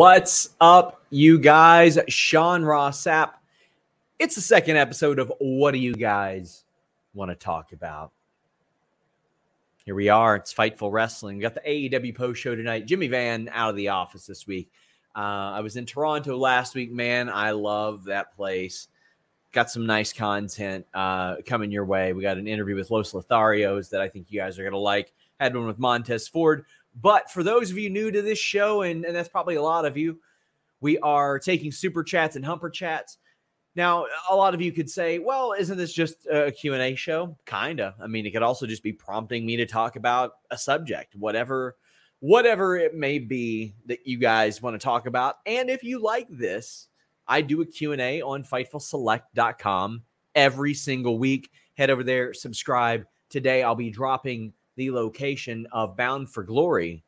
[0.00, 1.98] What's up, you guys?
[2.08, 3.32] Sean Ross Sapp.
[4.18, 6.64] It's the second episode of What Do You Guys
[7.12, 8.10] Want to Talk About?
[9.84, 10.36] Here we are.
[10.36, 11.36] It's Fightful Wrestling.
[11.36, 12.86] We got the AEW post show tonight.
[12.86, 14.70] Jimmy Van out of the office this week.
[15.14, 16.90] Uh, I was in Toronto last week.
[16.90, 18.88] Man, I love that place.
[19.52, 22.14] Got some nice content uh, coming your way.
[22.14, 24.78] We got an interview with Los Lotharios that I think you guys are going to
[24.78, 25.12] like.
[25.38, 26.64] Had one with Montez Ford.
[26.94, 29.84] But for those of you new to this show, and, and that's probably a lot
[29.84, 30.18] of you,
[30.80, 33.18] we are taking super chats and humper chats.
[33.76, 37.36] Now, a lot of you could say, well, isn't this just a Q&A show?
[37.46, 37.94] Kinda.
[38.02, 41.76] I mean, it could also just be prompting me to talk about a subject, whatever
[42.20, 45.36] whatever it may be that you guys want to talk about.
[45.46, 46.88] And if you like this,
[47.26, 50.02] I do a Q&A on fightfulselect.com
[50.34, 51.50] every single week.
[51.76, 53.06] Head over there, subscribe.
[53.30, 57.02] Today I'll be dropping the location of Bound for Glory.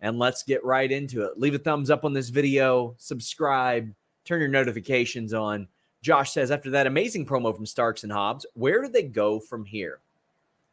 [0.00, 1.38] And let's get right into it.
[1.38, 3.92] Leave a thumbs up on this video, subscribe,
[4.24, 5.68] turn your notifications on.
[6.00, 9.64] Josh says, after that amazing promo from Starks and Hobbs, where do they go from
[9.64, 10.00] here?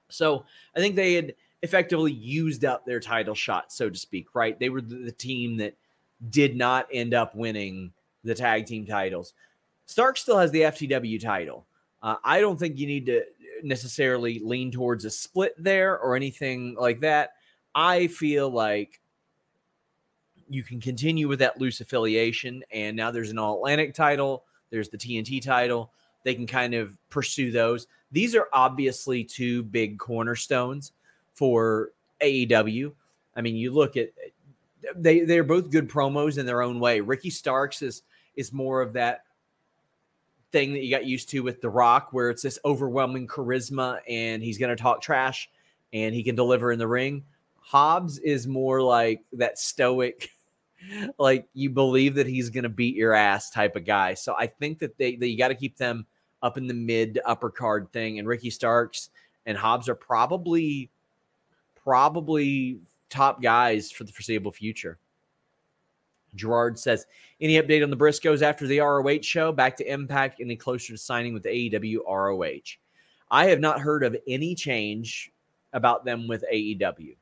[0.07, 0.45] So
[0.75, 4.57] I think they had effectively used up their title shot, so to speak, right?
[4.57, 5.75] They were the team that
[6.29, 7.91] did not end up winning
[8.23, 9.33] the tag team titles.
[9.85, 11.65] Stark still has the FTW title.
[12.01, 13.23] Uh, I don't think you need to
[13.63, 17.31] necessarily lean towards a split there or anything like that.
[17.75, 18.99] I feel like
[20.49, 24.89] you can continue with that loose affiliation, and now there's an All Atlantic title, there's
[24.89, 25.91] the TNT title.
[26.23, 27.87] They can kind of pursue those.
[28.11, 30.91] These are obviously two big cornerstones
[31.33, 31.91] for
[32.21, 32.91] AEW.
[33.35, 34.09] I mean, you look at
[34.95, 36.99] they they're both good promos in their own way.
[36.99, 38.03] Ricky Starks is
[38.35, 39.23] is more of that
[40.51, 44.41] thing that you got used to with The Rock, where it's this overwhelming charisma and
[44.43, 45.49] he's going to talk trash
[45.93, 47.23] and he can deliver in the ring.
[47.59, 50.31] Hobbs is more like that stoic,
[51.19, 54.13] like you believe that he's going to beat your ass type of guy.
[54.13, 56.05] So I think that they, that you got to keep them
[56.41, 58.19] up in the mid upper card thing.
[58.19, 59.09] And Ricky Starks
[59.45, 60.89] and Hobbs are probably,
[61.83, 64.97] probably top guys for the foreseeable future.
[66.35, 67.05] Gerard says,
[67.41, 69.51] any update on the Briscoes after the ROH show?
[69.51, 72.77] Back to Impact, any closer to signing with AEW ROH?
[73.31, 75.31] I have not heard of any change
[75.73, 77.15] about them with AEW.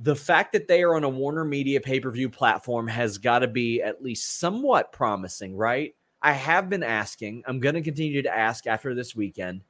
[0.00, 3.40] The fact that they are on a Warner Media pay per view platform has got
[3.40, 5.94] to be at least somewhat promising, right?
[6.22, 7.44] I have been asking.
[7.46, 9.62] I'm going to continue to ask after this weekend.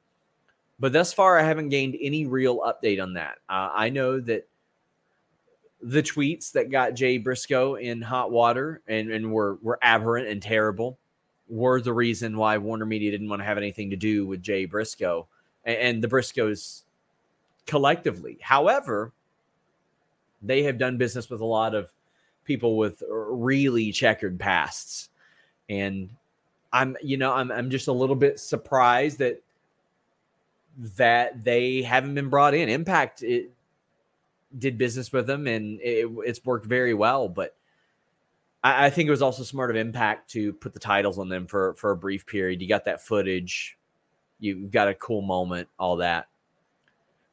[0.79, 3.37] But thus far, I haven't gained any real update on that.
[3.47, 4.47] Uh, I know that
[5.83, 10.41] the tweets that got Jay Briscoe in hot water and, and were, were aberrant and
[10.41, 10.97] terrible
[11.47, 14.65] were the reason why Warner Media didn't want to have anything to do with Jay
[14.65, 15.27] Briscoe
[15.65, 16.83] and, and the Briscoes
[17.65, 18.37] collectively.
[18.41, 19.11] However,
[20.41, 21.91] they have done business with a lot of
[22.45, 25.09] people with really checkered pasts.
[25.69, 26.09] And
[26.73, 29.41] I'm, you know, I'm, I'm just a little bit surprised that
[30.95, 32.69] that they haven't been brought in.
[32.69, 33.51] Impact it,
[34.57, 37.29] did business with them, and it, it's worked very well.
[37.29, 37.55] But
[38.63, 41.47] I, I, think it was also smart of Impact to put the titles on them
[41.47, 42.61] for for a brief period.
[42.61, 43.77] You got that footage,
[44.39, 46.27] you got a cool moment, all that.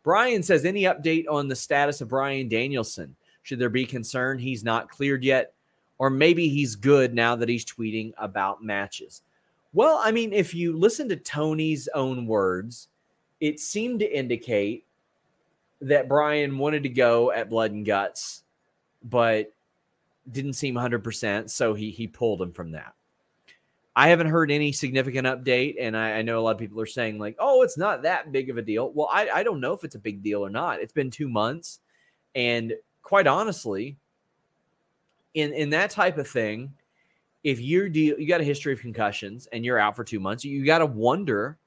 [0.03, 3.15] Brian says, any update on the status of Bryan Danielson?
[3.43, 5.53] Should there be concern he's not cleared yet?
[5.99, 9.23] Or maybe he's good now that he's tweeting about matches.
[9.73, 12.89] Well, I mean, if you listen to Tony's own words,
[13.41, 14.87] it seemed to indicate
[15.81, 18.43] that Bryan wanted to go at Blood and Guts,
[19.03, 19.53] but
[20.31, 21.51] didn't seem 100%.
[21.51, 22.95] So he, he pulled him from that.
[23.95, 25.75] I haven't heard any significant update.
[25.81, 28.31] And I, I, know a lot of people are saying, like, oh, it's not that
[28.31, 28.93] big of a deal.
[28.93, 30.81] Well, I, I don't know if it's a big deal or not.
[30.81, 31.81] It's been two months.
[32.37, 33.97] And quite honestly,
[35.35, 36.73] in, in that type of thing,
[37.43, 40.45] if you're deal, you got a history of concussions and you're out for two months,
[40.45, 41.59] you got to wonder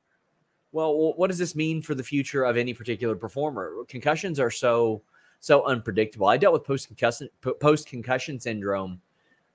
[0.71, 3.73] Well, what does this mean for the future of any particular performer?
[3.87, 5.01] Concussions are so
[5.41, 6.27] so unpredictable.
[6.27, 7.29] I dealt with post concussion
[7.59, 9.01] post concussion syndrome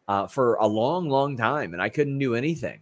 [0.09, 2.81] uh, for a long, long time, and I couldn't do anything.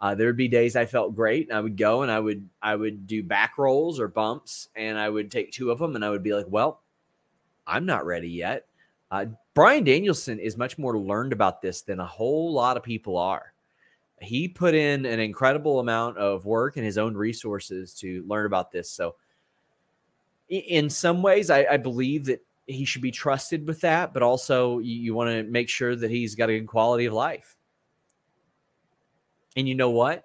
[0.00, 2.48] Uh, there would be days I felt great, and I would go and I would
[2.62, 6.04] I would do back rolls or bumps, and I would take two of them, and
[6.04, 6.82] I would be like, "Well,
[7.66, 8.66] I'm not ready yet."
[9.10, 13.16] Uh, Bryan Danielson is much more learned about this than a whole lot of people
[13.16, 13.52] are.
[14.20, 18.72] He put in an incredible amount of work and his own resources to learn about
[18.72, 18.90] this.
[18.90, 19.16] So,
[20.48, 24.78] in some ways, I, I believe that he should be trusted with that, but also
[24.78, 27.56] you, you want to make sure that he's got a good quality of life.
[29.56, 30.24] And you know what?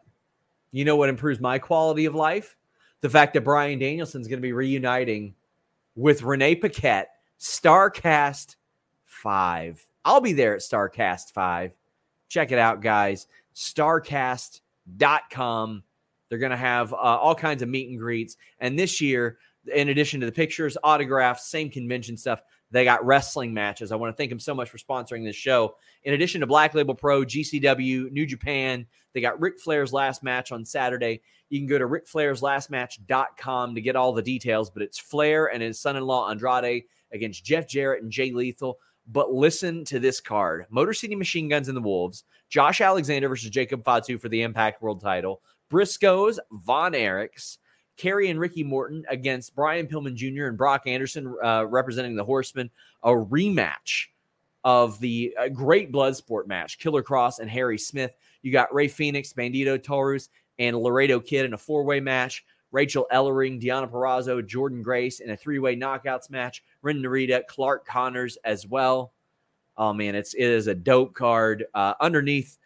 [0.71, 2.55] You know what improves my quality of life?
[3.01, 5.35] The fact that Bryan Danielson's going to be reuniting
[5.95, 8.55] with Renee Paquette, Starcast
[9.05, 9.87] 5.
[10.05, 11.71] I'll be there at Starcast 5.
[12.29, 13.27] Check it out, guys.
[13.55, 15.83] Starcast.com.
[16.29, 18.37] They're going to have uh, all kinds of meet and greets.
[18.59, 19.37] And this year,
[19.73, 22.41] in addition to the pictures, autographs, same convention stuff,
[22.71, 23.91] they got wrestling matches.
[23.91, 25.75] I want to thank them so much for sponsoring this show.
[26.03, 30.51] In addition to Black Label Pro, GCW, New Japan, they got Ric Flair's last match
[30.51, 31.21] on Saturday.
[31.49, 35.79] You can go to ricflairslastmatch.com to get all the details, but it's Flair and his
[35.79, 38.79] son in law Andrade against Jeff Jarrett and Jay Lethal.
[39.07, 42.23] But listen to this card Motor City Machine Guns and the Wolves,
[42.53, 45.41] Josh Alexander versus Jacob Fatu for the Impact World title,
[45.71, 47.57] Briscoes, Von Erichs,
[47.97, 50.45] Kerry and Ricky Morton against Brian Pillman Jr.
[50.45, 52.69] and Brock Anderson uh, representing the Horsemen,
[53.01, 54.05] a rematch
[54.63, 58.13] of the uh, great Bloodsport match, Killer Kross and Harry Smith.
[58.43, 60.29] You got Rey Fenix, Bandido Taurus,
[60.59, 62.45] and Laredo Kid in a four way match.
[62.71, 66.63] Rachel Ellering, Deonna Purrazzo, Jordynne Grace in a three way knockouts match.
[66.83, 69.11] Ren Narita, Clark Connors as well.
[69.77, 71.65] Oh man, it's it is a dope card.
[71.73, 72.57] Uh, underneath,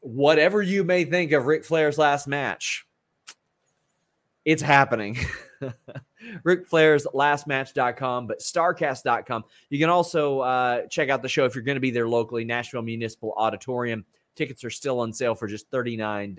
[0.00, 2.86] whatever you may think of Ric Flair's last match,
[4.44, 5.16] it's happening.
[6.42, 9.44] Ric Flair's lastmatch.com, but starcast.com.
[9.70, 12.44] You can also uh, check out the show if you're going to be there locally,
[12.44, 14.04] Nashville Municipal Auditorium.
[14.34, 16.34] Tickets are still on sale for just $39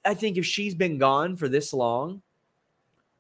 [0.05, 2.23] I think if she's been gone for this long,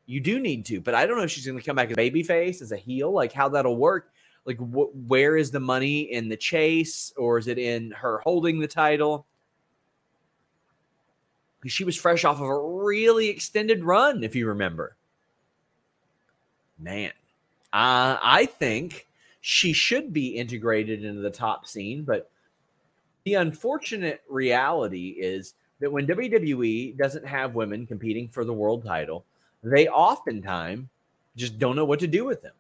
[0.06, 0.80] you do need to.
[0.80, 3.10] But I don't know if she's going to come back as babyface, as a heel,
[3.10, 4.12] like how that'll work.
[4.46, 8.60] Like, wh- where is the money in the chase, or is it in her holding
[8.60, 9.26] the title?
[11.66, 14.96] She was fresh off of a really extended run, if you remember.
[16.78, 17.10] Man,
[17.72, 19.08] uh, I think
[19.40, 22.30] she should be integrated into the top scene, but
[23.24, 29.24] the unfortunate reality is that when WWE doesn't have women competing for the world title,
[29.64, 30.86] they oftentimes
[31.36, 32.54] just don't know what to do with them.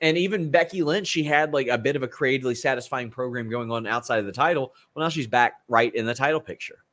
[0.00, 3.70] And even Becky Lynch, she had like a bit of a creatively satisfying program going
[3.70, 4.74] on outside of the title.
[4.94, 6.84] Well, now she's back right in the title picture.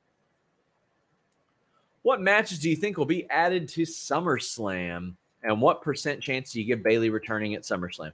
[2.04, 5.16] What matches do you think will be added to SummerSlam?
[5.44, 8.12] And what percent chance do you give Bayley returning at SummerSlam?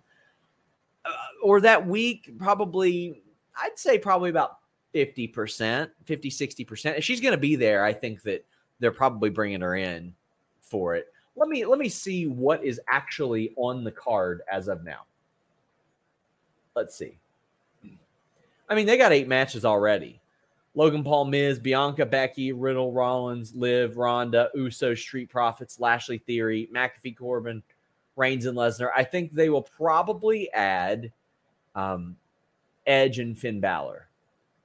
[1.06, 1.12] Uh,
[1.44, 3.22] or that week, probably,
[3.56, 4.58] I'd say probably about
[4.94, 6.98] 50%, 50, 60%.
[6.98, 8.46] If she's going to be there, I think that
[8.79, 10.13] they're probably bringing her in
[10.62, 11.08] for it.
[11.38, 15.01] Let me let me see what is actually on the card as of now.
[16.75, 17.17] Let's see.
[18.70, 20.20] I mean, they got eight matches already.
[20.75, 27.17] Logan Paul, Miz, Bianca, Becky, Riddle, Rollins, Liv, Ronda, Uso, Street Profits, Lashley Theory, McAfee,
[27.17, 27.63] Corbin,
[28.15, 28.89] Reigns, and Lesnar.
[28.96, 31.12] I think they will probably add
[31.74, 32.15] um,
[32.86, 34.08] Edge and Finn Balor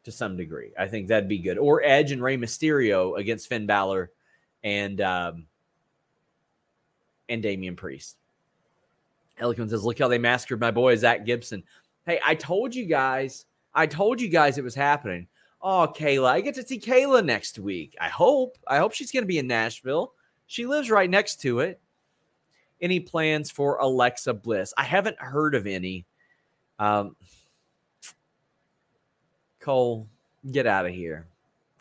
[0.04, 0.72] to some degree.
[0.78, 1.56] I think that'd be good.
[1.58, 4.10] Or Edge and Rey Mysterio against Finn Balor
[4.64, 5.46] and um,
[7.32, 8.18] and Damian Priest.
[9.38, 11.62] Eloquent says, look how they massacred my boy, Zach Gibson.
[12.06, 15.26] Hey, I told you guys, I told you guys it was happening.
[15.62, 17.96] Oh, Kayla, I get to see Kayla next week.
[18.00, 18.58] I hope.
[18.66, 20.12] I hope she's going to be in Nashville.
[20.46, 21.80] She lives right next to it.
[22.82, 24.74] any plans for Alexa Bliss?
[24.76, 26.04] I haven't heard of any.
[26.78, 27.16] Um,
[29.60, 30.08] Cole,
[30.50, 31.26] get out of here.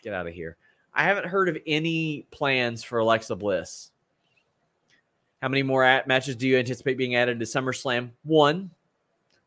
[0.04, 0.56] Get out of here.
[0.94, 3.91] I haven't heard of any plans for Alexa Bliss.
[5.42, 8.12] How many more at- matches do you anticipate being added to SummerSlam?
[8.24, 8.72] One.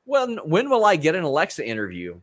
[0.07, 2.21] Well, when will I get an Alexa interview?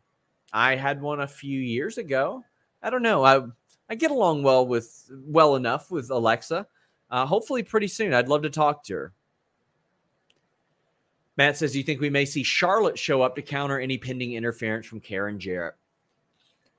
[0.54, 2.44] I had one a few years ago.
[2.84, 3.24] I don't know.
[3.24, 3.42] I
[3.90, 6.68] I get along well with well enough with Alexa.
[7.10, 8.14] Uh, hopefully, pretty soon.
[8.14, 9.14] I'd love to talk to her.
[11.38, 14.34] Matt says, "Do you think we may see Charlotte show up to counter any pending
[14.34, 15.76] interference from Karen Jarrett?"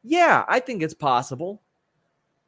[0.02, 1.61] Yeah, I think it's possible.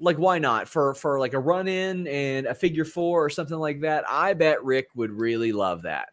[0.00, 3.58] Like, why not for for like a run in and a figure four or something
[3.58, 4.04] like that?
[4.08, 6.08] I bet Rick would really love that.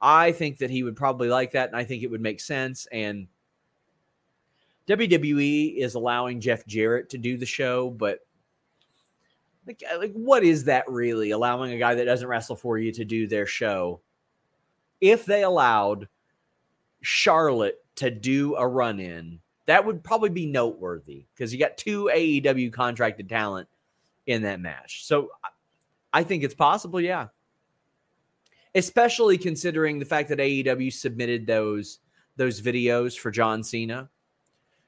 [0.00, 2.86] I think that he would probably like that, and I think it would make sense.
[2.92, 3.28] And
[4.86, 8.20] WWE is allowing Jeff Jarrett to do the show, but
[9.66, 11.30] like, uh, like what is that really?
[11.30, 14.00] Allowing a guy that doesn't wrestle for you to do their show?
[15.00, 16.08] If they allowed
[17.00, 22.10] Charlotte to do a run in, that would probably be noteworthy because you got two
[22.12, 23.68] AEW contracted talent
[24.26, 25.04] in that match.
[25.04, 25.30] So
[26.12, 27.28] I think it's possible, yeah.
[28.74, 31.98] Especially considering the fact that AEW submitted those
[32.36, 34.10] those videos for John Cena.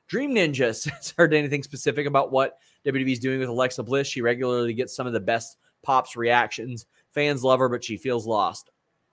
[0.07, 4.07] Dream Ninja has heard anything specific about what WWE is doing with Alexa Bliss.
[4.07, 6.87] She regularly gets some of the best pops reactions.
[7.13, 8.71] Fans love her, but she feels lost.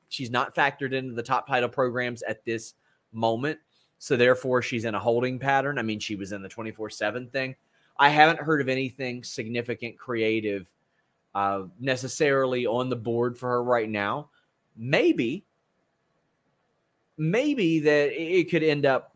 [0.10, 2.75] She's not factored into the top title programs at this
[3.12, 3.60] moment.
[3.97, 5.79] So therefore, she's in a holding pattern.
[5.79, 7.55] I mean, she was in the 24 7 thing.
[7.97, 10.67] I haven't heard of anything significant creative
[11.33, 14.29] uh, necessarily on the board for her right now.
[14.75, 15.45] Maybe,
[17.17, 19.15] maybe that it could end up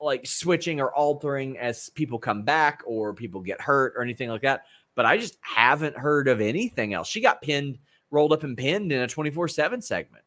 [0.00, 4.42] like switching or altering as people come back or people get hurt or anything like
[4.42, 4.64] that.
[4.94, 7.08] But I just haven't heard of anything else.
[7.08, 7.78] She got pinned,
[8.10, 10.23] rolled up and pinned in a 24 7 segment.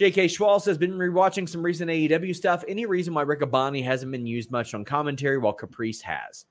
[0.00, 2.64] JK Schwal has been rewatching some recent AEW stuff.
[2.66, 6.46] Any reason why Rick Riccaboni hasn't been used much on commentary while Caprice has?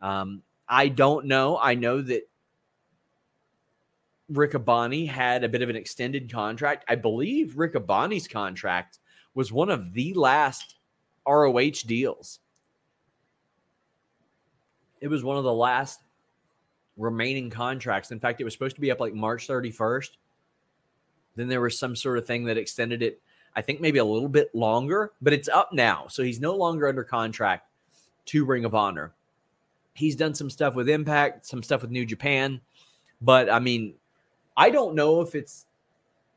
[0.00, 1.58] Um, I don't know.
[1.58, 2.30] I know that
[4.28, 6.84] Rick Riccaboni had a bit of an extended contract.
[6.86, 9.00] I believe Rick Riccaboni's contract
[9.34, 10.76] was one of the last
[11.26, 12.38] ROH deals.
[15.00, 15.98] It was one of the last
[16.96, 18.12] remaining contracts.
[18.12, 20.10] In fact, it was supposed to be up like March 31st.
[21.36, 23.20] Then there was some sort of thing that extended it,
[23.56, 26.06] I think maybe a little bit longer, but it's up now.
[26.08, 27.68] So he's no longer under contract
[28.26, 29.12] to Ring of Honor.
[29.94, 32.60] He's done some stuff with Impact, some stuff with New Japan.
[33.20, 33.94] But I mean,
[34.56, 35.66] I don't know if it's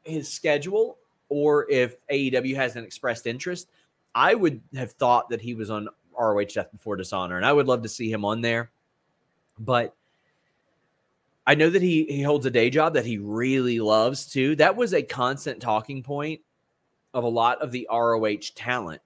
[0.04, 0.98] his schedule
[1.30, 3.68] or if AEW has an expressed interest.
[4.14, 7.68] I would have thought that he was on ROH Death Before Dishonor, and I would
[7.68, 8.72] love to see him on there.
[9.60, 9.94] But
[11.48, 14.56] I know that he he holds a day job that he really loves too.
[14.56, 16.42] That was a constant talking point
[17.14, 19.02] of a lot of the ROH talent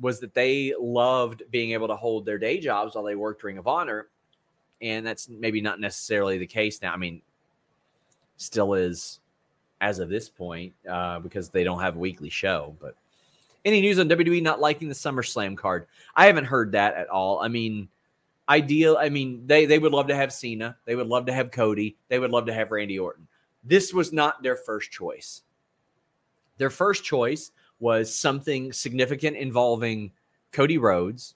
[0.00, 3.58] was that they loved being able to hold their day jobs while they worked Ring
[3.58, 4.08] of Honor,
[4.80, 6.92] and that's maybe not necessarily the case now.
[6.92, 7.20] I mean,
[8.38, 9.20] still is
[9.82, 12.74] as of this point uh, because they don't have a weekly show.
[12.80, 12.96] But
[13.64, 15.86] any news on WWE not liking the SummerSlam card?
[16.16, 17.40] I haven't heard that at all.
[17.40, 17.88] I mean
[18.50, 18.98] ideal.
[19.00, 20.76] I mean, they they would love to have Cena.
[20.84, 21.96] They would love to have Cody.
[22.08, 23.26] They would love to have Randy Orton.
[23.64, 25.42] This was not their first choice.
[26.58, 30.10] Their first choice was something significant involving
[30.52, 31.34] Cody Rhodes.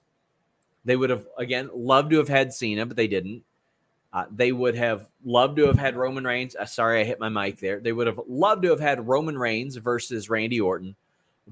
[0.83, 3.43] They would have again loved to have had Cena, but they didn't.
[4.13, 6.55] Uh, they would have loved to have had Roman Reigns.
[6.55, 7.79] Uh, sorry, I hit my mic there.
[7.79, 10.95] They would have loved to have had Roman Reigns versus Randy Orton,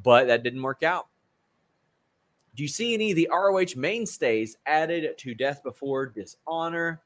[0.02, 1.08] but that didn't work out.
[2.56, 7.02] Do you see any of the ROH mainstays added to Death Before Dishonor,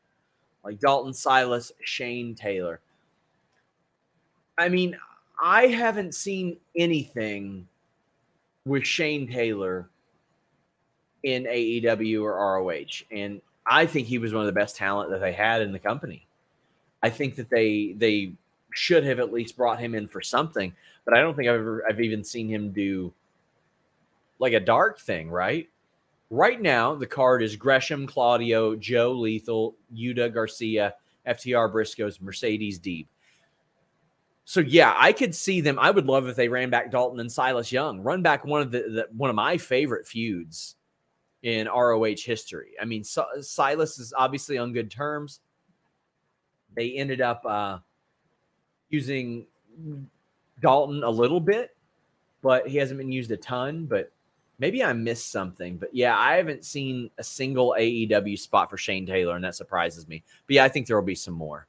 [0.63, 2.81] like Dalton Silas, Shane Taylor?
[4.57, 4.97] I mean,
[5.41, 7.67] I haven't seen anything
[8.65, 9.89] with Shane Taylor
[11.23, 15.21] in AEW or ROH, and I think he was one of the best talent that
[15.21, 16.27] they had in the company.
[17.03, 18.33] I think that they they
[18.73, 20.73] should have at least brought him in for something,
[21.05, 23.13] but I don't think I've ever I've even seen him do
[24.39, 25.67] like a dark thing, right?
[26.29, 30.93] Right now, the card is Gresham, Claudio, Joe Lethal, Yuta Garcia,
[31.25, 33.07] FTR Briscoes, Mercedes Deeb.
[34.43, 35.77] So yeah, I could see them.
[35.77, 38.71] I would love if they ran back Dalton and Silas Young, run back one of
[38.71, 40.75] the, the one of my favorite feuds
[41.43, 42.71] in ROH history.
[42.81, 45.41] I mean, so, Silas is obviously on good terms.
[46.75, 47.79] They ended up uh,
[48.89, 49.47] using
[50.61, 51.75] Dalton a little bit,
[52.41, 53.85] but he hasn't been used a ton.
[53.85, 54.11] But
[54.59, 55.77] maybe I missed something.
[55.77, 60.07] But yeah, I haven't seen a single AEW spot for Shane Taylor, and that surprises
[60.07, 60.23] me.
[60.47, 61.67] But yeah, I think there will be some more.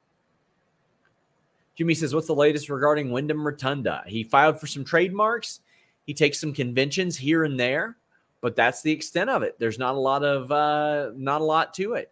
[1.74, 4.02] Jimmy says, What's the latest regarding Wyndham Rotunda?
[4.06, 5.60] He filed for some trademarks.
[6.06, 7.96] He takes some conventions here and there,
[8.40, 9.58] but that's the extent of it.
[9.58, 12.10] There's not a lot of uh, not a lot to it.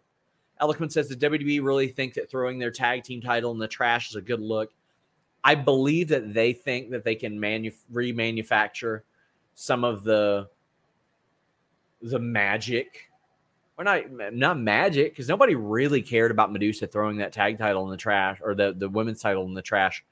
[0.59, 4.09] Eloquent says the WWE really think that throwing their tag team title in the trash
[4.09, 4.71] is a good look.
[5.43, 9.01] I believe that they think that they can manu- remanufacture
[9.53, 10.49] some of the
[12.01, 13.09] the magic
[13.77, 17.91] or not not magic because nobody really cared about Medusa throwing that tag title in
[17.91, 20.03] the trash or the the women's title in the trash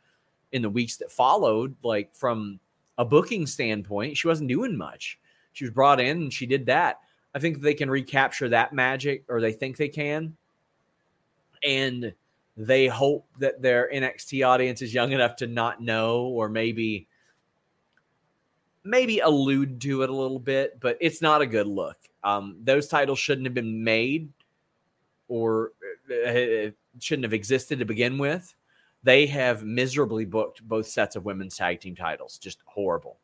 [0.52, 1.76] in the weeks that followed.
[1.84, 2.60] Like from
[2.98, 5.20] a booking standpoint, she wasn't doing much.
[5.54, 7.00] She was brought in and she did that.
[7.34, 10.38] I think they can recapture that magic, or they think they can,
[11.64, 12.14] and
[12.56, 17.10] they hope that their NXT audience is young enough to not know, or maybe
[18.86, 21.98] maybe allude to it a little bit, but it's not a good look.
[22.24, 24.30] Um, those titles shouldn't have been made
[25.28, 25.72] or
[26.10, 28.54] uh, shouldn't have existed to begin with.
[29.04, 32.38] They have miserably booked both sets of women's tag team titles.
[32.38, 33.18] Just horrible.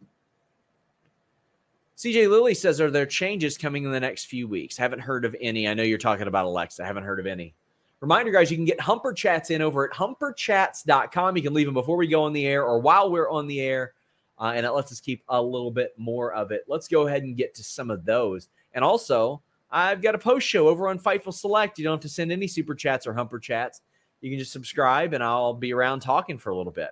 [1.97, 4.77] CJ Lilly says, Are there changes coming in the next few weeks?
[4.77, 5.67] Haven't heard of any.
[5.67, 6.83] I know you're talking about Alexa.
[6.83, 7.53] I Haven't heard of any.
[7.99, 11.37] Reminder, guys, you can get Humper Chats in over at humperchats.com.
[11.37, 13.61] You can leave them before we go on the air or while we're on the
[13.61, 13.93] air
[14.41, 16.63] uh, and it lets us keep a little bit more of it.
[16.67, 18.50] Let's go ahead and get to some of those.
[18.74, 21.77] And also, I've got a post show over on Fightful Select.
[21.77, 23.81] You don't have to send any super chats or humper chats.
[24.19, 26.89] You can just subscribe, and I'll be around talking for a little bit.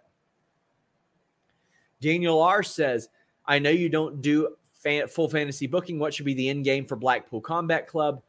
[2.01, 3.09] Daniel R says,
[3.45, 5.97] I know you don't do fan- full fantasy booking.
[5.97, 8.21] What should be the end game for Blackpool Combat Club?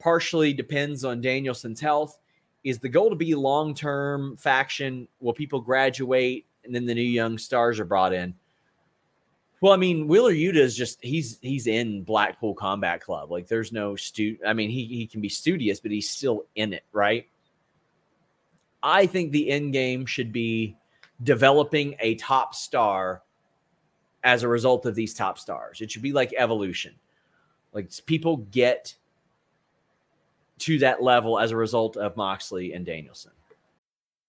[0.00, 2.18] Partially depends on Danielson's health.
[2.64, 5.06] Is the goal to be long term faction?
[5.20, 8.34] Will people graduate and then the new young stars are brought in?
[9.60, 13.30] Well, I mean, Wheeler Yuta is just he's he's in Blackpool Combat Club.
[13.30, 16.72] Like there's no stu I mean, he he can be studious, but he's still in
[16.72, 17.26] it, right?
[18.82, 20.76] I think the end game should be
[21.22, 23.22] developing a top star
[24.22, 25.80] as a result of these top stars.
[25.80, 26.94] It should be like evolution.
[27.72, 28.94] Like people get
[30.58, 33.32] to that level as a result of Moxley and Danielson.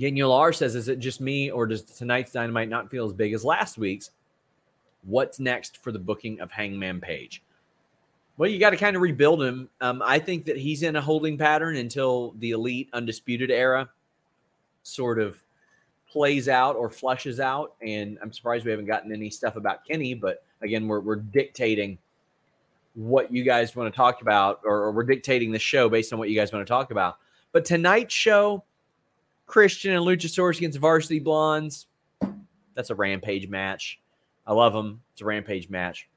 [0.00, 3.34] Daniel R says, Is it just me, or does tonight's dynamite not feel as big
[3.34, 4.10] as last week's?
[5.02, 7.42] What's next for the booking of Hangman Page?
[8.38, 9.68] Well, you got to kind of rebuild him.
[9.82, 13.90] Um, I think that he's in a holding pattern until the elite undisputed era
[14.82, 15.42] sort of
[16.10, 17.74] plays out or flushes out.
[17.82, 21.98] And I'm surprised we haven't gotten any stuff about Kenny, but again, we're, we're dictating
[22.94, 26.18] what you guys want to talk about, or, or we're dictating the show based on
[26.18, 27.18] what you guys want to talk about.
[27.52, 28.64] But tonight's show,
[29.50, 31.88] Christian and Luchasaurus against Varsity Blondes.
[32.74, 33.98] That's a rampage match.
[34.46, 35.02] I love them.
[35.10, 36.08] It's a rampage match.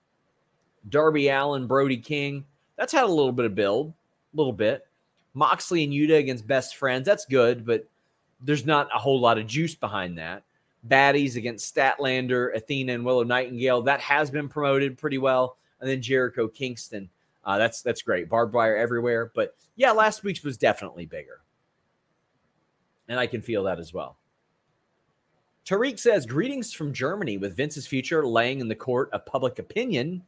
[0.88, 2.46] Darby Allin, Brody King.
[2.78, 3.92] That's had a little bit of build,
[4.34, 4.86] a little bit.
[5.34, 7.08] Moxley and Yuta against best friends.
[7.08, 7.88] That's good, but
[8.40, 10.44] there's not a whole lot of juice behind that.
[10.88, 13.82] Baddies against Statlander, Athena, and Willow Nightingale.
[13.82, 15.58] That has been promoted pretty well.
[15.82, 17.10] And then Jericho Kingston.
[17.44, 18.30] Uh, that's that's great.
[18.30, 19.32] Barbed wire everywhere.
[19.34, 21.40] But yeah, last week's was definitely bigger.
[23.14, 24.18] And I can feel that as well.
[25.68, 30.24] Tariq says, Greetings from Germany with Vince's future laying in the court of public opinion.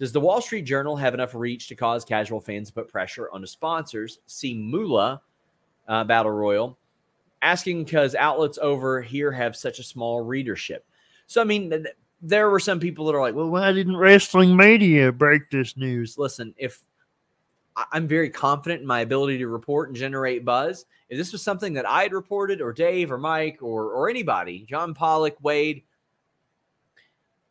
[0.00, 3.30] Does the Wall Street Journal have enough reach to cause casual fans to put pressure
[3.30, 4.18] on the sponsors?
[4.26, 5.22] See Moolah
[5.86, 6.76] uh, Battle Royal
[7.42, 10.84] asking because outlets over here have such a small readership.
[11.28, 11.86] So, I mean, th-
[12.20, 16.18] there were some people that are like, well, why didn't wrestling media break this news?
[16.18, 16.82] Listen, if
[17.76, 20.86] I'm very confident in my ability to report and generate buzz.
[21.08, 24.64] If this was something that I had reported, or Dave, or Mike, or or anybody,
[24.68, 25.82] John Pollock, Wade,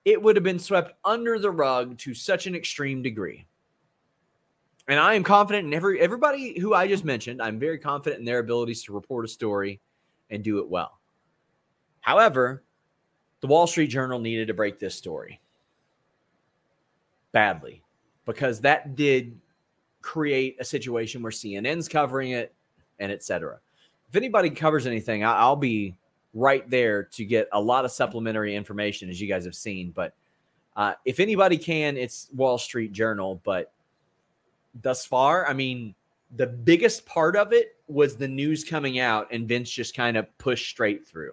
[0.06, 3.46] it would have been swept under the rug to such an extreme degree.
[4.88, 7.42] And I am confident in every everybody who I just mentioned.
[7.42, 9.82] I'm very confident in their abilities to report a story
[10.30, 11.00] and do it well.
[12.02, 12.64] However,
[13.42, 15.42] the Wall Street Journal needed to break this story
[17.34, 17.84] badly
[18.26, 19.40] because that did
[20.04, 22.54] create a situation where CNN's covering it
[23.00, 23.58] and etc.
[24.10, 25.96] If anybody covers anything, I'll be
[26.36, 29.92] right there to get a lot of supplementary information, as you guys have seen.
[29.92, 30.14] But
[30.76, 33.42] uh, if anybody can, it's Wall Street Journal.
[33.44, 33.72] But
[34.82, 35.96] thus far, I mean,
[36.36, 40.38] the biggest part of it was the news coming out, and Vince just kind of
[40.38, 41.32] pushed straight through.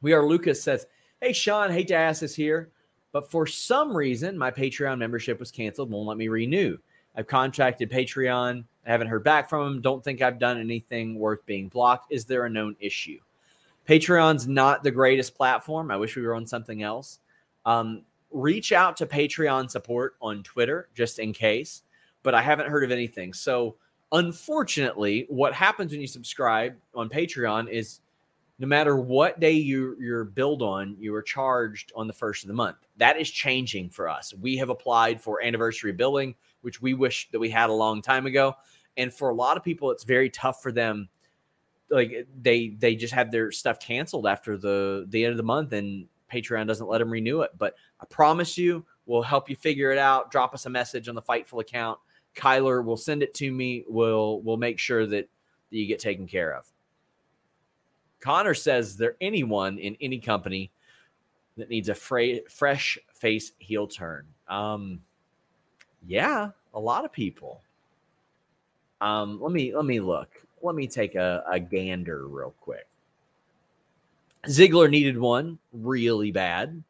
[0.00, 0.86] We are Lucas says,
[1.20, 2.70] Hey, Sean, hate to ask this here,
[3.18, 6.78] but for some reason, my Patreon membership was canceled, won't let me renew.
[7.16, 8.62] I've contacted Patreon.
[8.86, 9.82] I haven't heard back from them.
[9.82, 12.12] Don't think I've done anything worth being blocked.
[12.12, 13.18] Is there a known issue?
[13.88, 15.90] Patreon's not the greatest platform.
[15.90, 17.18] I wish we were on something else.
[17.66, 21.82] Um, reach out to Patreon support on Twitter just in case,
[22.22, 23.32] but I haven't heard of anything.
[23.32, 23.74] So,
[24.12, 27.98] unfortunately, what happens when you subscribe on Patreon is
[28.58, 32.48] no matter what day you, you're billed on, you are charged on the first of
[32.48, 32.76] the month.
[32.96, 34.34] That is changing for us.
[34.34, 38.26] We have applied for anniversary billing, which we wish that we had a long time
[38.26, 38.54] ago.
[38.96, 41.08] And for a lot of people, it's very tough for them.
[41.88, 45.72] Like they they just have their stuff canceled after the the end of the month,
[45.72, 47.52] and Patreon doesn't let them renew it.
[47.56, 50.30] But I promise you, we'll help you figure it out.
[50.30, 51.98] Drop us a message on the Fightful account.
[52.34, 53.84] Kyler will send it to me.
[53.88, 55.28] We'll we'll make sure that,
[55.70, 56.70] that you get taken care of.
[58.20, 60.70] Connor says there anyone in any company
[61.56, 64.26] that needs a fra- fresh face heel turn.
[64.48, 65.00] Um,
[66.06, 67.62] yeah, a lot of people.
[69.00, 70.28] Um, let me let me look.
[70.62, 72.86] Let me take a, a gander real quick.
[74.46, 76.82] Ziggler needed one really bad.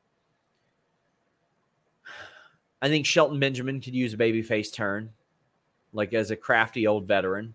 [2.80, 5.10] I think Shelton Benjamin could use a babyface turn,
[5.92, 7.54] like as a crafty old veteran.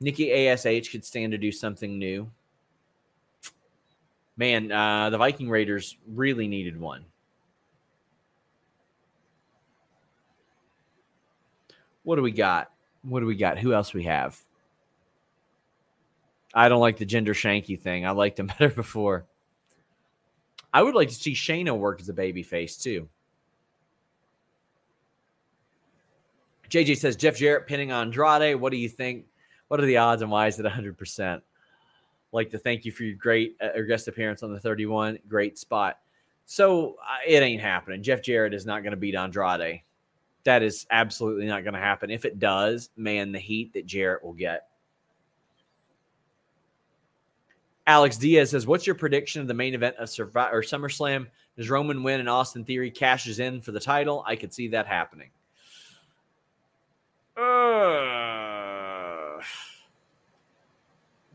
[0.00, 2.30] Nikki ASH could stand to do something new.
[4.36, 7.04] Man, uh, the Viking Raiders really needed one.
[12.02, 12.70] What do we got?
[13.02, 13.58] What do we got?
[13.58, 14.38] Who else we have?
[16.52, 18.06] I don't like the Jinder Shanky thing.
[18.06, 19.26] I liked him better before.
[20.72, 23.08] I would like to see Shayna work as a baby face too.
[26.68, 28.56] JJ says Jeff Jarrett pinning Andrade.
[28.56, 29.24] What do you think?
[29.68, 31.42] What are the odds and why is it 100%?
[32.32, 35.18] Like to thank you for your great uh, guest appearance on the 31.
[35.28, 35.98] Great spot.
[36.44, 38.02] So uh, it ain't happening.
[38.02, 39.82] Jeff Jarrett is not going to beat Andrade.
[40.44, 42.10] That is absolutely not going to happen.
[42.10, 44.68] If it does, man, the heat that Jarrett will get.
[47.88, 51.26] Alex Diaz says, "What's your prediction of the main event of Survivor or SummerSlam?
[51.56, 54.24] Does Roman win and Austin Theory cashes in for the title?
[54.26, 55.30] I could see that happening."
[57.36, 58.15] Uh,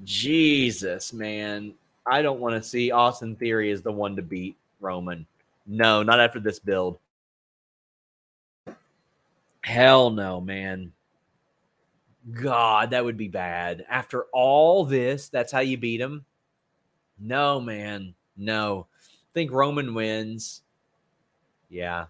[0.03, 1.73] Jesus, man.
[2.05, 5.25] I don't want to see Austin Theory as the one to beat Roman.
[5.67, 6.97] No, not after this build.
[9.63, 10.91] Hell no, man.
[12.31, 13.85] God, that would be bad.
[13.89, 16.25] After all this, that's how you beat him?
[17.19, 18.15] No, man.
[18.37, 18.87] No.
[18.99, 20.61] I think Roman wins.
[21.69, 22.07] Yeah,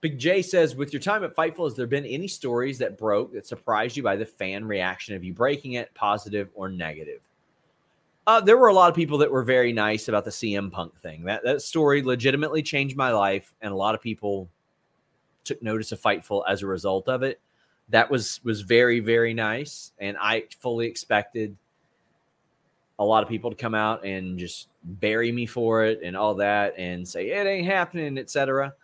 [0.00, 3.32] Big J says, with your time at Fightful, has there been any stories that broke
[3.34, 7.20] that surprised you by the fan reaction of you breaking it, positive or negative?
[8.26, 10.98] Uh, there were a lot of people that were very nice about the CM Punk
[11.02, 11.24] thing.
[11.24, 14.48] That that story legitimately changed my life, and a lot of people
[15.44, 17.40] took notice of Fightful as a result of it.
[17.90, 21.56] That was was very very nice, and I fully expected
[22.98, 26.34] a lot of people to come out and just bury me for it and all
[26.36, 28.74] that, and say it ain't happening, etc.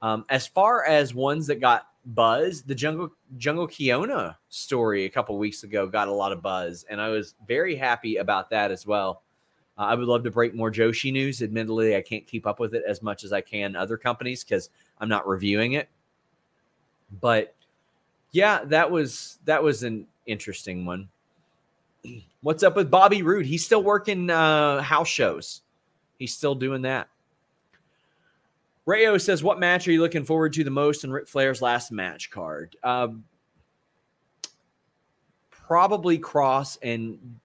[0.00, 5.36] Um, as far as ones that got buzz, the Jungle Jungle Kyona story a couple
[5.38, 8.86] weeks ago got a lot of buzz, and I was very happy about that as
[8.86, 9.22] well.
[9.76, 11.42] Uh, I would love to break more Joshi news.
[11.42, 14.70] Admittedly, I can't keep up with it as much as I can other companies because
[14.98, 15.88] I'm not reviewing it.
[17.20, 17.54] But
[18.32, 21.08] yeah, that was that was an interesting one.
[22.40, 23.46] What's up with Bobby Roode?
[23.46, 25.62] He's still working uh, house shows.
[26.18, 27.08] He's still doing that.
[28.88, 31.92] Rayo says, "What match are you looking forward to the most in Ric Flair's last
[31.92, 33.24] match card?" Um,
[35.50, 37.38] probably Kross and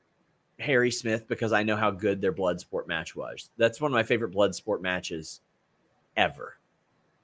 [0.58, 3.50] Harry Smith because I know how good their blood sport match was.
[3.58, 5.42] That's one of my favorite blood sport matches
[6.16, 6.56] ever.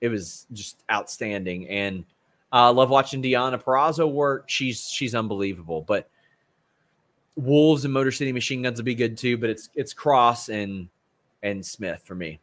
[0.02, 2.04] It was just outstanding, and
[2.52, 4.50] I uh, love watching Deonna Purrazzo work.
[4.50, 5.82] She's she's unbelievable.
[5.88, 6.10] But
[7.38, 9.38] Wolves and Motor City Machine Guns would be good too.
[9.38, 10.90] But it's it's Kross and
[11.42, 12.42] and Smith for me.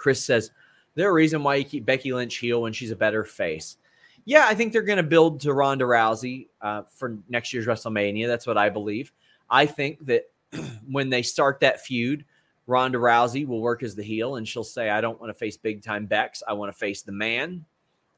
[0.00, 0.50] Chris says,
[0.94, 3.76] there a reason why you keep Becky Lynch heel when she's a better face?
[4.24, 8.26] Yeah, I think they're going to build to Ronda Rousey uh, for next year's WrestleMania.
[8.26, 9.12] That's what I believe.
[9.48, 10.30] I think that
[10.90, 12.24] when they start that feud,
[12.66, 15.56] Ronda Rousey will work as the heel and she'll say, I don't want to face
[15.56, 16.42] big time Bex.
[16.46, 17.64] I want to face the man,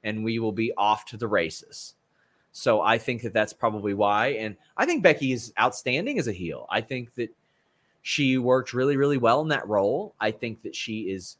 [0.04, 1.94] and we will be off to the races.
[2.52, 4.28] So I think that that's probably why.
[4.28, 6.66] And I think Becky is outstanding as a heel.
[6.70, 7.34] I think that
[8.02, 10.14] she worked really, really well in that role.
[10.20, 11.36] I think that she is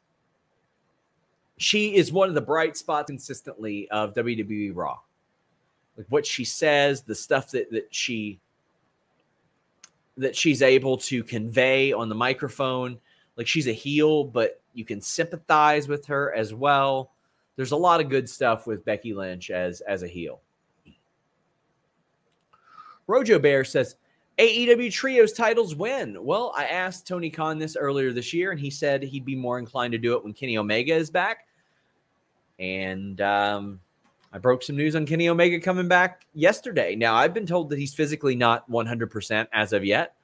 [1.57, 4.99] she is one of the bright spots consistently of WWE Raw.
[5.97, 8.39] Like what she says, the stuff that that she
[10.17, 12.99] that she's able to convey on the microphone.
[13.35, 17.11] Like she's a heel, but you can sympathize with her as well.
[17.55, 20.41] There's a lot of good stuff with Becky Lynch as as a heel.
[23.05, 23.95] Rojo Bear says,
[24.39, 26.17] AEW Trios titles win.
[26.23, 29.59] Well, I asked Tony Khan this earlier this year, and he said he'd be more
[29.59, 31.47] inclined to do it when Kenny Omega is back.
[32.57, 33.79] And um,
[34.31, 36.95] I broke some news on Kenny Omega coming back yesterday.
[36.95, 40.15] Now, I've been told that he's physically not 100% as of yet,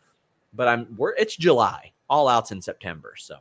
[0.54, 1.92] but I'm we're, it's July.
[2.10, 3.36] All outs in September, so.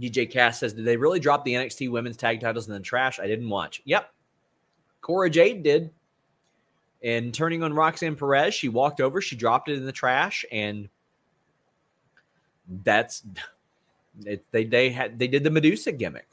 [0.00, 3.18] DJ Cass says, Did they really drop the NXT women's tag titles in the trash?
[3.18, 3.82] I didn't watch.
[3.84, 4.12] Yep.
[5.02, 5.90] Cora Jade did.
[7.02, 10.88] And turning on Roxanne Perez, she walked over, she dropped it in the trash, and
[12.82, 13.22] that's
[14.24, 16.28] it, they they had they did the Medusa gimmick.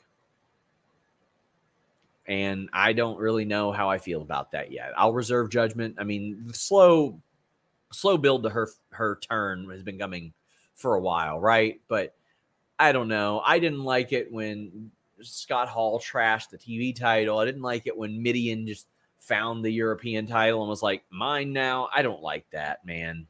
[2.26, 4.94] And I don't really know how I feel about that yet.
[4.96, 5.96] I'll reserve judgment.
[6.00, 7.20] I mean, the slow
[7.92, 10.34] slow build to her her turn has been coming
[10.76, 11.82] for a while, right?
[11.88, 12.16] But
[12.80, 13.42] I don't know.
[13.46, 17.40] I didn't like it when Scott Hall trashed the TV title.
[17.40, 18.88] I didn't like it when Mideon just
[19.28, 21.90] found the European title and was like, mine now.
[21.94, 23.28] I don't like that, man.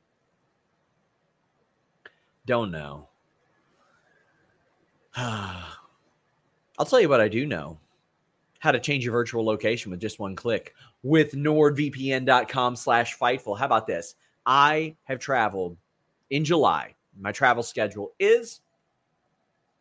[2.46, 3.08] Don't know.
[5.16, 7.80] I'll tell you what I do know
[8.60, 13.58] how to change your virtual location with just one click with nordvpn.com slash fightful.
[13.58, 14.16] How about this?
[14.46, 15.78] I have traveled
[16.30, 16.96] in July.
[17.20, 18.62] My travel schedule is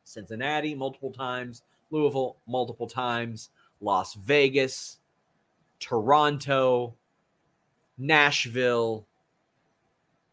[0.05, 4.98] Cincinnati multiple times, Louisville multiple times, Las Vegas,
[5.83, 6.95] Toronto,
[7.99, 9.07] Nashville,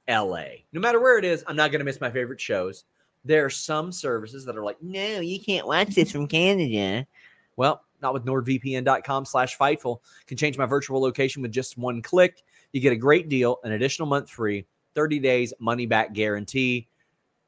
[0.07, 0.45] LA.
[0.71, 2.85] No matter where it is, I'm not going to miss my favorite shows.
[3.25, 7.05] There are some services that are like, no, you can't watch this from Canada.
[7.57, 9.99] Well, not with nordvpn.com slash fightful.
[10.27, 12.43] Can change my virtual location with just one click.
[12.71, 16.88] You get a great deal, an additional month free, 30 days money back guarantee.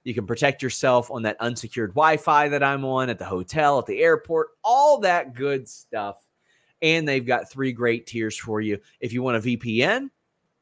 [0.03, 3.77] You can protect yourself on that unsecured Wi Fi that I'm on at the hotel,
[3.77, 6.25] at the airport, all that good stuff.
[6.81, 8.79] And they've got three great tiers for you.
[8.99, 10.09] If you want a VPN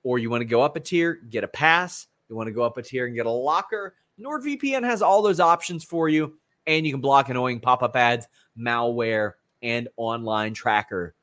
[0.03, 2.07] or you want to go up a tier, get a pass.
[2.29, 3.95] You want to go up a tier and get a locker.
[4.19, 6.37] NordVPN has all those options for you.
[6.67, 8.27] And you can block annoying pop up ads,
[8.57, 11.15] malware, and online tracker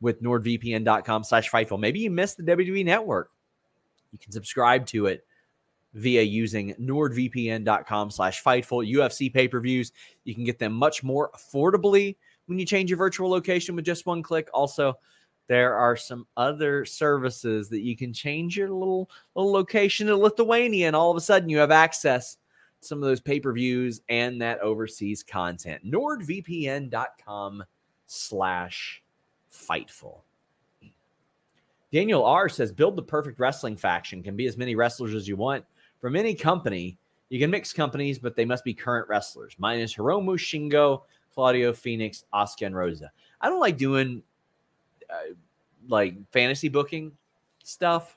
[0.00, 1.78] with nordvpn.com slash Fightful.
[1.78, 3.30] Maybe you missed the WWE network.
[4.12, 5.24] You can subscribe to it
[5.92, 8.90] via using nordvpn.com slash Fightful.
[8.90, 9.92] UFC pay-per-views,
[10.24, 12.16] you can get them much more affordably
[12.50, 14.48] when you change your virtual location with just one click.
[14.52, 14.98] Also,
[15.46, 20.88] there are some other services that you can change your little, little location to Lithuania,
[20.88, 22.34] and all of a sudden you have access
[22.80, 25.84] to some of those pay-per-views and that overseas content.
[25.86, 27.64] NordVPN.com
[28.06, 29.02] slash
[29.52, 30.20] Fightful.
[31.92, 34.22] Daniel R says, build the perfect wrestling faction.
[34.22, 35.64] Can be as many wrestlers as you want
[36.00, 36.98] from any company.
[37.28, 39.56] You can mix companies, but they must be current wrestlers.
[39.58, 41.02] Mine is Hiromu Shingo,
[41.34, 43.10] Claudio Fenix, Oscar and Rosa.
[43.40, 44.22] I don't like doing
[45.08, 45.34] uh,
[45.88, 47.12] like fantasy booking
[47.64, 48.16] stuff,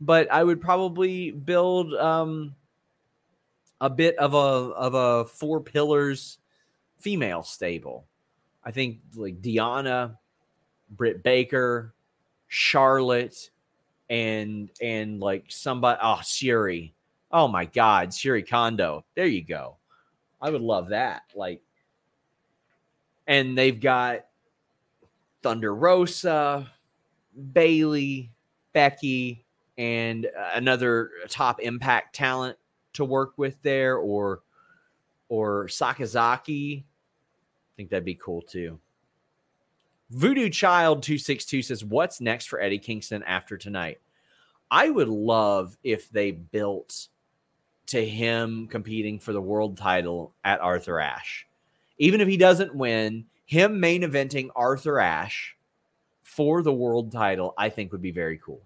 [0.00, 2.54] but I would probably build um,
[3.80, 6.38] a bit of a of a four pillars
[6.98, 8.06] female stable.
[8.64, 10.16] I think like Deonna,
[10.90, 11.94] Britt Baker,
[12.48, 13.50] Charlotte,
[14.08, 16.92] and and like somebody oh Syuri.
[17.30, 19.04] Oh my god, Syuri Kondo.
[19.14, 19.76] There you go.
[20.40, 21.22] I would love that.
[21.34, 21.62] Like
[23.32, 24.26] and they've got
[25.42, 26.70] Thunder Rosa,
[27.54, 28.30] Bayley,
[28.74, 29.46] Becky,
[29.78, 32.58] and uh, another top impact talent
[32.92, 34.42] to work with there, or
[35.30, 36.80] or Sakazaki.
[36.80, 36.84] I
[37.74, 38.78] think that'd be cool too.
[40.10, 43.98] Voodoo Child 262 says, What's next for Eddie Kingston after tonight?
[44.70, 47.08] I would love if they built
[47.86, 51.46] to him competing for the world title at Arthur Ashe.
[52.02, 55.56] Even if he doesn't win, him main eventing Arthur Ashe
[56.24, 58.60] for the world title, I think would be very cool.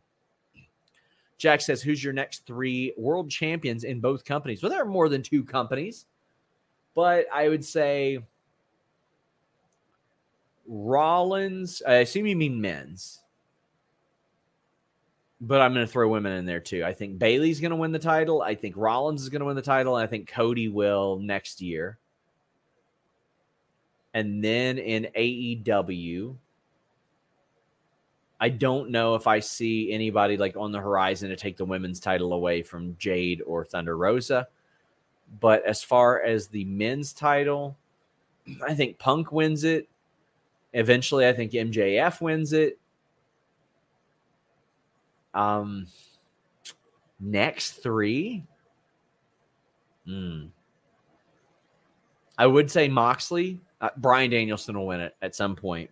[1.37, 4.63] Jack says, Who's your next three world champions in both companies?
[4.63, 6.07] Well, there are more than two companies.
[6.95, 8.21] but I would say
[10.67, 11.83] Rollins.
[11.87, 13.21] I assume you mean men's,
[15.43, 16.85] but I'm going to throw women in there too.
[16.87, 18.41] I think Bayley's going to win the title.
[18.41, 21.61] I think Rollins is going to win the title, and I think Cody will next
[21.61, 21.99] year.
[24.17, 26.35] And then in AEW,
[28.41, 32.01] I don't know if I see anybody like on the horizon to take the women's
[32.01, 34.49] title away from Jade or Thunder Rosa.
[35.39, 37.77] But as far as the men's title,
[38.67, 39.87] I think Punk wins it.
[40.73, 42.79] Eventually, I think MJF wins it.
[45.35, 45.89] Um,
[47.21, 48.45] next three.
[50.07, 50.47] Hmm.
[52.39, 53.61] I would say Moxley.
[53.81, 55.91] Uh, Bryan Danielson will win it at some point.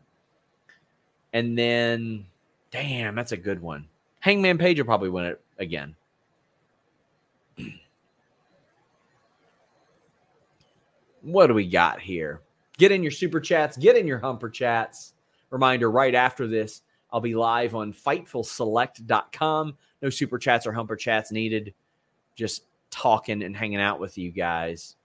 [1.32, 2.26] And then
[2.74, 3.86] Damn, that's a good one.
[4.18, 5.94] Hangman Page will probably win it again.
[11.22, 12.40] what do we got here?
[12.76, 15.14] Get in your super chats, get in your humper chats.
[15.50, 19.76] Reminder right after this, I'll be live on fightfulselect.com.
[20.02, 21.74] No super chats or humper chats needed.
[22.34, 24.96] Just talking and hanging out with you guys.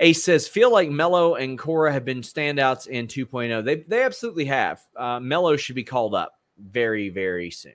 [0.00, 3.62] Ace says, feel like Melo and Cora have been standouts in 2.0.
[3.64, 4.80] They, they absolutely have.
[4.96, 7.74] Uh, Melo should be called up very, very soon.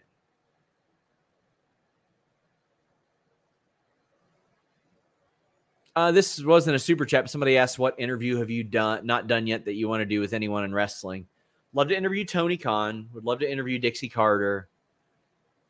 [5.96, 7.30] Uh, this wasn't a super chat.
[7.30, 10.20] Somebody asked, "What interview have you done not done yet that you want to do
[10.20, 11.26] with anyone in wrestling?"
[11.74, 13.08] Love to interview Tony Khan.
[13.14, 14.68] Would love to interview Dixie Carter.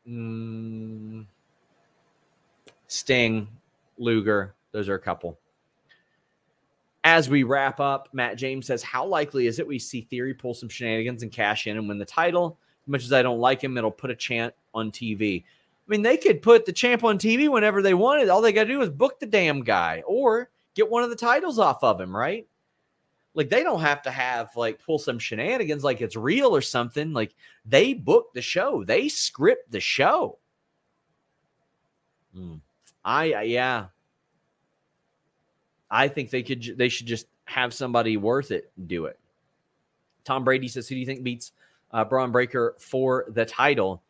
[0.08, 1.26] Mm,
[2.88, 3.46] Sting,
[3.98, 4.56] Luger.
[4.72, 5.38] Those are a couple.
[7.06, 10.54] As we wrap up, Matt James says, How likely is it we see Theory pull
[10.54, 12.58] some shenanigans and cash in and win the title?
[12.82, 15.44] As much as I don't like him, it'll put a chant on TV.
[15.44, 15.46] I
[15.86, 18.28] mean, they could put the champ on TV whenever they wanted.
[18.28, 21.14] All they got to do is book the damn guy or get one of the
[21.14, 22.44] titles off of him, right?
[23.34, 27.12] Like they don't have to have like pull some shenanigans like it's real or something.
[27.12, 30.38] Like they book the show, they script the show.
[32.34, 32.56] Hmm.
[33.04, 33.86] I yeah,
[35.90, 39.18] I think they could they should just have somebody worth it do it.
[40.24, 41.52] Tom Brady says, "Who do you think beats
[41.92, 44.02] uh, Bron Breakker for the title?"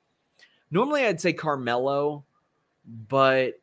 [0.70, 2.24] Normally, I'd say Carmelo,
[3.08, 3.60] but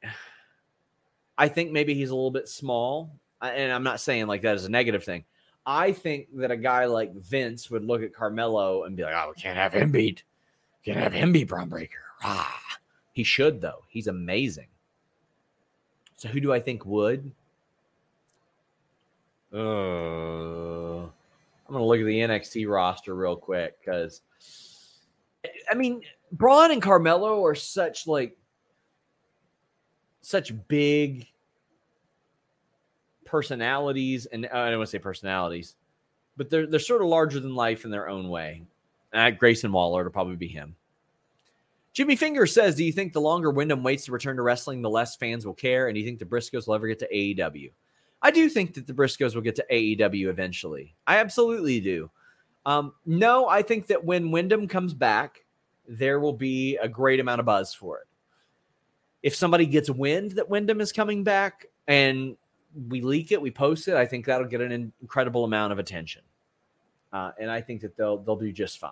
[1.38, 3.12] I think maybe he's a little bit small.
[3.42, 5.26] And I'm not saying like that is a negative thing.
[5.66, 9.34] I think that a guy like Vince would look at Carmelo and be like, "Oh,
[9.36, 10.24] we can't have him beat.
[10.86, 12.62] Can't have him beat Bron Breakker." Ah,
[13.12, 13.84] he should though.
[13.88, 14.68] He's amazing.
[16.18, 17.32] So who do I think would?
[19.54, 21.12] Uh, I'm
[21.70, 24.22] gonna look at the NXT roster real quick because
[25.72, 28.38] I mean Bron and Carmelo are such like
[30.22, 31.28] such big
[33.26, 35.76] personalities, and uh, I don't want to say personalities,
[36.38, 38.64] but they're they're sort of larger than life in their own way.
[39.14, 40.76] Uh, Grayson Waller to probably be him.
[41.94, 44.90] Jimmy Finger says, "Do you think the longer Windham waits to return to wrestling, the
[44.90, 45.88] less fans will care?
[45.88, 47.72] And do you think the Briscoes will ever get to AEW?"
[48.24, 50.96] I do think that the Briscoes will get to AEW eventually.
[51.06, 52.10] I absolutely do.
[52.66, 55.44] Um, no, I think that when Windham comes back,
[55.88, 58.08] there will be a great amount of buzz for it.
[59.22, 62.38] If somebody gets wind that Windham is coming back and
[62.88, 66.22] we leak it, we post it, I think that'll get an incredible amount of attention.
[67.12, 68.92] Uh, and I think that they'll they'll do just fine.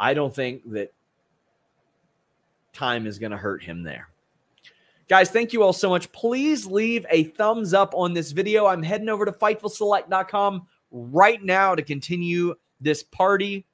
[0.00, 0.92] I don't think that
[2.72, 4.09] time is going to hurt him there.
[5.10, 6.10] Guys, thank you all so much.
[6.12, 8.66] Please leave a thumbs up on this video.
[8.66, 13.66] I'm heading over to FightfulSelect.com right now to continue this party.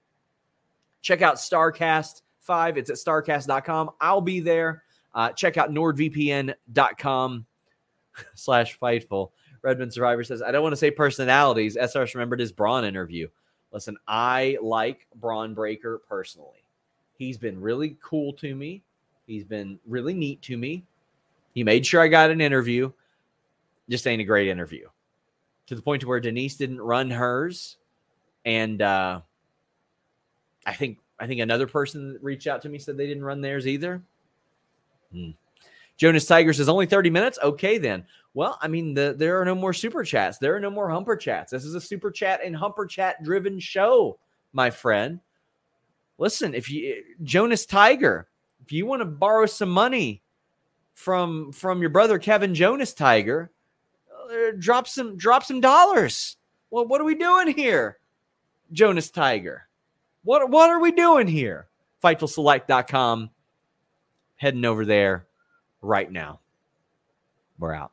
[1.02, 2.78] Check out Starrcast 5.
[2.78, 3.90] It's at Starrcast.com.
[4.00, 4.82] I'll be there.
[5.14, 7.46] Uh, check out NordVPN.com
[8.34, 9.32] slash Fightful.
[9.60, 11.76] Redmond Survivor says, I don't want to say personalities.
[11.76, 13.28] SRS remembered his Bron interview.
[13.72, 16.64] Listen, I like Bron Breakker personally.
[17.18, 18.84] He's been really cool to me.
[19.26, 20.86] He's been really neat to me.
[21.56, 22.92] He made sure I got an interview.
[23.88, 24.88] Just ain't a great interview.
[25.68, 27.78] To the point to where Denise didn't run hers.
[28.44, 29.22] And uh
[30.66, 33.40] I think I think another person that reached out to me said they didn't run
[33.40, 34.02] theirs either.
[35.10, 35.30] Hmm.
[35.96, 37.38] Jonas Tiger says only 30 minutes.
[37.42, 38.04] Okay, then.
[38.34, 40.36] Well, I mean, the, there are no more super chats.
[40.36, 41.52] There are no more humper chats.
[41.52, 44.18] This is a super chat and humper chat driven show,
[44.52, 45.20] my friend.
[46.18, 48.28] Listen, if you Jonas Tiger,
[48.62, 50.20] if you want to borrow some money
[50.96, 53.52] from from your brother Kevin Jonas Tiger,
[54.10, 56.38] uh, drop some drop some dollars.
[56.70, 57.98] Well, what are we doing here,
[58.72, 59.68] Jonas Tiger?
[60.24, 61.68] What what are we doing here?
[62.02, 63.30] Fightfulselect.com.
[64.36, 65.26] Heading over there
[65.82, 66.40] right now.
[67.58, 67.92] We're out.